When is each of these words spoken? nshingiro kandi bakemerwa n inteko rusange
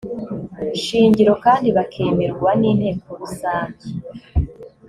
nshingiro 0.77 1.33
kandi 1.45 1.67
bakemerwa 1.77 2.49
n 2.59 2.61
inteko 2.71 3.09
rusange 3.21 3.85